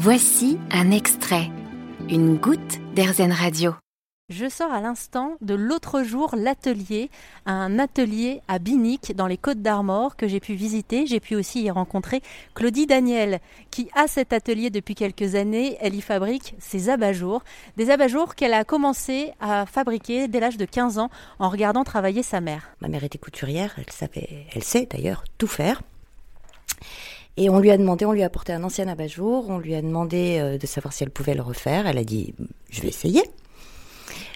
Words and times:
Voici 0.00 0.60
un 0.70 0.92
extrait, 0.92 1.50
une 2.08 2.36
goutte 2.36 2.78
d'Airzen 2.94 3.32
Radio. 3.32 3.74
Je 4.28 4.48
sors 4.48 4.70
à 4.70 4.80
l'instant 4.80 5.36
de 5.40 5.54
l'autre 5.54 6.04
jour 6.04 6.36
l'atelier, 6.36 7.10
un 7.46 7.80
atelier 7.80 8.40
à 8.46 8.60
Binic 8.60 9.16
dans 9.16 9.26
les 9.26 9.36
Côtes 9.36 9.60
d'Armor 9.60 10.14
que 10.14 10.28
j'ai 10.28 10.38
pu 10.38 10.54
visiter. 10.54 11.04
J'ai 11.08 11.18
pu 11.18 11.34
aussi 11.34 11.64
y 11.64 11.70
rencontrer 11.72 12.22
Claudie 12.54 12.86
Daniel 12.86 13.40
qui 13.72 13.90
a 13.96 14.06
cet 14.06 14.32
atelier 14.32 14.70
depuis 14.70 14.94
quelques 14.94 15.34
années. 15.34 15.76
Elle 15.80 15.96
y 15.96 16.00
fabrique 16.00 16.54
ses 16.60 16.90
abat-jours, 16.90 17.42
des 17.76 17.90
abat-jours 17.90 18.36
qu'elle 18.36 18.54
a 18.54 18.62
commencé 18.62 19.32
à 19.40 19.66
fabriquer 19.66 20.28
dès 20.28 20.38
l'âge 20.38 20.58
de 20.58 20.64
15 20.64 20.98
ans 20.98 21.10
en 21.40 21.48
regardant 21.48 21.82
travailler 21.82 22.22
sa 22.22 22.40
mère. 22.40 22.70
Ma 22.80 22.86
mère 22.86 23.02
était 23.02 23.18
couturière, 23.18 23.74
elle 23.78 23.92
savait, 23.92 24.46
elle 24.54 24.62
sait 24.62 24.86
d'ailleurs 24.88 25.24
tout 25.38 25.48
faire. 25.48 25.82
Et 27.40 27.48
on 27.50 27.60
lui 27.60 27.70
a 27.70 27.76
demandé, 27.76 28.04
on 28.04 28.10
lui 28.10 28.24
a 28.24 28.26
apporté 28.26 28.52
un 28.52 28.64
ancien 28.64 28.88
abat-jour, 28.88 29.48
on 29.48 29.58
lui 29.58 29.76
a 29.76 29.80
demandé 29.80 30.38
euh, 30.40 30.58
de 30.58 30.66
savoir 30.66 30.92
si 30.92 31.04
elle 31.04 31.10
pouvait 31.10 31.34
le 31.34 31.42
refaire. 31.42 31.86
Elle 31.86 31.96
a 31.96 32.02
dit, 32.02 32.34
je 32.68 32.82
vais 32.82 32.88
essayer. 32.88 33.22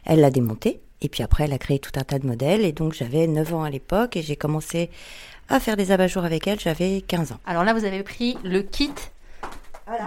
Elle 0.04 0.20
l'a 0.20 0.30
démonté. 0.30 0.80
Et 1.00 1.08
puis 1.08 1.24
après, 1.24 1.44
elle 1.44 1.52
a 1.52 1.58
créé 1.58 1.80
tout 1.80 1.90
un 1.96 2.04
tas 2.04 2.20
de 2.20 2.26
modèles. 2.28 2.64
Et 2.64 2.70
donc, 2.70 2.92
j'avais 2.92 3.26
9 3.26 3.54
ans 3.54 3.64
à 3.64 3.70
l'époque 3.70 4.16
et 4.16 4.22
j'ai 4.22 4.36
commencé 4.36 4.88
à 5.48 5.58
faire 5.58 5.76
des 5.76 5.90
abat-jours 5.90 6.24
avec 6.24 6.46
elle. 6.46 6.60
J'avais 6.60 7.00
15 7.00 7.32
ans. 7.32 7.40
Alors 7.44 7.64
là, 7.64 7.74
vous 7.74 7.84
avez 7.84 8.04
pris 8.04 8.38
le 8.44 8.62
kit 8.62 8.92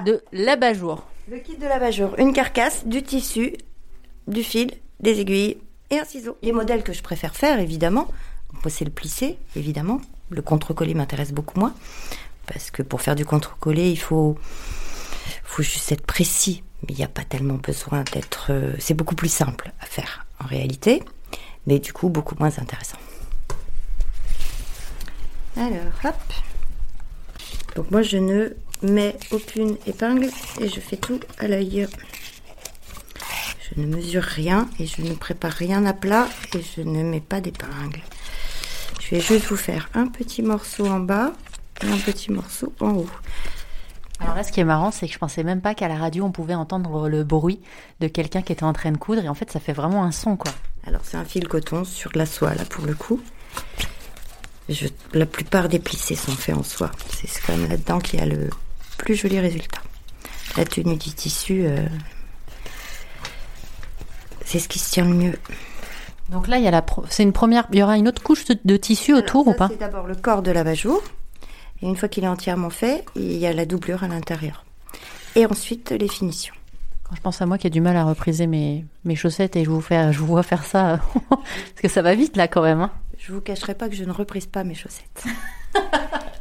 de 0.05 0.23
l'abat-jour. 0.31 1.03
Le 1.29 1.39
kit 1.39 1.57
de 1.57 1.65
l'abat-jour. 1.65 2.15
Une 2.17 2.31
carcasse, 2.31 2.87
du 2.87 3.03
tissu, 3.03 3.57
du 4.29 4.41
fil, 4.41 4.71
des 5.01 5.19
aiguilles 5.19 5.57
et 5.89 5.99
un 5.99 6.05
ciseau. 6.05 6.37
Les 6.41 6.53
modèles 6.53 6.81
que 6.81 6.93
je 6.93 7.03
préfère 7.03 7.35
faire, 7.35 7.59
évidemment, 7.59 8.07
moi, 8.53 8.69
c'est 8.69 8.85
le 8.85 8.91
plissé, 8.91 9.37
évidemment. 9.57 9.99
Le 10.29 10.41
contre-collé 10.41 10.93
m'intéresse 10.93 11.33
beaucoup 11.33 11.59
moins. 11.59 11.75
Parce 12.47 12.71
que 12.71 12.81
pour 12.81 13.01
faire 13.01 13.15
du 13.15 13.25
contre-collé, 13.25 13.89
il 13.89 13.99
faut, 13.99 14.37
faut 15.43 15.63
juste 15.63 15.91
être 15.91 16.05
précis 16.05 16.63
il 16.89 16.95
n'y 16.95 17.03
a 17.03 17.07
pas 17.07 17.23
tellement 17.23 17.55
besoin 17.55 18.03
d'être. 18.13 18.47
Euh, 18.49 18.73
c'est 18.79 18.93
beaucoup 18.93 19.15
plus 19.15 19.31
simple 19.31 19.71
à 19.79 19.85
faire 19.85 20.25
en 20.43 20.47
réalité, 20.47 21.03
mais 21.65 21.79
du 21.79 21.93
coup 21.93 22.09
beaucoup 22.09 22.35
moins 22.39 22.51
intéressant. 22.57 22.97
Alors, 25.57 25.93
hop. 26.03 26.33
Donc 27.75 27.91
moi 27.91 28.01
je 28.01 28.17
ne 28.17 28.55
mets 28.81 29.15
aucune 29.31 29.77
épingle 29.87 30.29
et 30.59 30.69
je 30.69 30.79
fais 30.79 30.97
tout 30.97 31.19
à 31.39 31.47
l'œil. 31.47 31.87
Je 33.61 33.81
ne 33.81 33.87
mesure 33.87 34.23
rien 34.23 34.69
et 34.79 34.85
je 34.85 35.01
ne 35.01 35.13
prépare 35.13 35.51
rien 35.51 35.85
à 35.85 35.93
plat 35.93 36.27
et 36.55 36.61
je 36.75 36.81
ne 36.81 37.03
mets 37.03 37.21
pas 37.21 37.41
d'épingle. 37.41 38.01
Je 39.01 39.15
vais 39.15 39.21
juste 39.21 39.45
vous 39.45 39.57
faire 39.57 39.89
un 39.93 40.07
petit 40.07 40.41
morceau 40.41 40.85
en 40.87 40.99
bas 40.99 41.33
un 41.91 41.97
petit 41.97 42.31
morceau 42.31 42.73
en 42.79 42.91
haut. 42.91 43.09
Alors 44.19 44.35
là, 44.35 44.43
ce 44.43 44.51
qui 44.51 44.61
est 44.61 44.65
marrant, 44.65 44.91
c'est 44.91 45.07
que 45.07 45.13
je 45.13 45.17
pensais 45.17 45.43
même 45.43 45.61
pas 45.61 45.75
qu'à 45.75 45.87
la 45.87 45.97
radio, 45.97 46.23
on 46.23 46.31
pouvait 46.31 46.55
entendre 46.55 47.09
le 47.09 47.23
bruit 47.23 47.59
de 47.99 48.07
quelqu'un 48.07 48.41
qui 48.41 48.53
était 48.53 48.63
en 48.63 48.73
train 48.73 48.91
de 48.91 48.97
coudre. 48.97 49.23
Et 49.23 49.29
en 49.29 49.33
fait, 49.33 49.51
ça 49.51 49.59
fait 49.59 49.73
vraiment 49.73 50.03
un 50.03 50.11
son, 50.11 50.37
quoi. 50.37 50.51
Alors, 50.87 51.01
c'est 51.03 51.17
un 51.17 51.25
fil 51.25 51.47
coton 51.47 51.83
sur 51.83 52.11
la 52.15 52.25
soie, 52.25 52.53
là, 52.55 52.63
pour 52.65 52.85
le 52.85 52.93
coup. 52.93 53.19
la 55.13 55.25
plupart 55.25 55.67
des 55.67 55.79
plissés 55.79 56.15
sont 56.15 56.31
faits 56.31 56.55
en 56.55 56.63
soie. 56.63 56.91
C'est 57.09 57.27
quand 57.45 57.57
même 57.57 57.69
là-dedans 57.69 57.99
qu'il 57.99 58.19
y 58.19 58.23
a 58.23 58.25
le 58.25 58.49
plus 58.97 59.15
joli 59.15 59.39
résultat. 59.39 59.81
La 60.55 60.63
tenue 60.63 60.95
du 60.95 61.11
tissu, 61.11 61.65
euh, 61.65 61.85
c'est 64.45 64.59
ce 64.59 64.69
qui 64.69 64.79
se 64.79 64.91
tient 64.91 65.05
le 65.05 65.13
mieux. 65.13 65.39
Donc 66.29 66.47
là, 66.47 66.57
il 66.57 66.63
y 66.63 66.67
a 66.67 66.71
la, 66.71 66.83
c'est 67.09 67.23
une 67.23 67.33
première, 67.33 67.67
il 67.71 67.79
y 67.79 67.83
aura 67.83 67.97
une 67.97 68.07
autre 68.07 68.23
couche 68.23 68.45
de, 68.45 68.77
tissu 68.77 69.13
autour 69.13 69.47
ou 69.47 69.53
pas? 69.53 69.67
C'est 69.69 69.79
d'abord 69.79 70.07
le 70.07 70.15
corps 70.15 70.41
de 70.41 70.51
la 70.51 70.63
bajour. 70.63 71.03
Et 71.81 71.87
une 71.87 71.95
fois 71.95 72.09
qu'il 72.09 72.23
est 72.23 72.27
entièrement 72.27 72.69
fait, 72.69 73.05
il 73.15 73.37
y 73.37 73.45
a 73.45 73.53
la 73.53 73.65
doublure 73.65 74.03
à 74.03 74.07
l'intérieur. 74.07 74.65
Et 75.35 75.45
ensuite, 75.45 75.91
les 75.91 76.07
finitions. 76.07 76.55
Quand 77.03 77.15
je 77.15 77.21
pense 77.21 77.41
à 77.41 77.45
moi 77.45 77.57
qui 77.57 77.67
ai 77.67 77.69
du 77.69 77.81
mal 77.81 77.97
à 77.97 78.03
repriser 78.03 78.47
mes, 78.47 78.85
mes 79.03 79.15
chaussettes 79.15 79.55
et 79.55 79.63
je 79.63 79.69
vous, 79.69 79.81
fais, 79.81 80.11
je 80.11 80.19
vous 80.19 80.25
vois 80.25 80.43
faire 80.43 80.63
ça, 80.63 80.99
parce 81.29 81.81
que 81.81 81.87
ça 81.87 82.01
va 82.01 82.15
vite 82.15 82.35
là 82.35 82.47
quand 82.47 82.63
même. 82.63 82.81
Hein. 82.81 82.91
Je 83.17 83.31
vous 83.31 83.41
cacherai 83.41 83.75
pas 83.75 83.89
que 83.89 83.95
je 83.95 84.03
ne 84.03 84.11
reprise 84.11 84.47
pas 84.47 84.63
mes 84.63 84.73
chaussettes. 84.73 85.23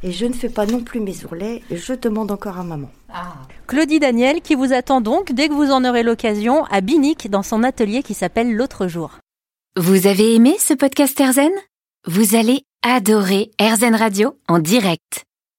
et 0.03 0.13
je 0.13 0.27
ne 0.27 0.33
fais 0.33 0.49
pas 0.49 0.65
non 0.67 0.81
plus 0.81 1.01
mes 1.01 1.25
ourlets, 1.25 1.63
je 1.71 1.93
demande 1.93 2.31
encore 2.31 2.59
à 2.59 2.65
maman. 2.65 2.91
Ah. 3.13 3.35
Claudie 3.67 4.01
Daniel 4.01 4.41
qui 4.41 4.55
vous 4.55 4.73
attend 4.73 5.01
donc, 5.01 5.33
dès 5.33 5.49
que 5.49 5.55
vous 5.55 5.71
en 5.71 5.85
aurez 5.85 6.03
l'occasion, 6.03 6.65
à 6.67 6.81
Binic 6.81 7.29
dans 7.31 7.43
son 7.43 7.63
atelier 7.63 8.03
qui 8.03 8.15
s'appelle 8.15 8.55
L'autre 8.55 8.87
jour. 8.87 9.19
Vous 9.77 10.07
avez 10.07 10.35
aimé 10.35 10.57
ce 10.59 10.73
podcast 10.73 11.19
Erzen 11.19 11.53
Vous 12.07 12.37
allez 12.37 12.63
adorer 12.83 13.51
Erzen 13.59 13.95
Radio 13.95 14.39
en 14.49 14.59
direct. 14.59 15.25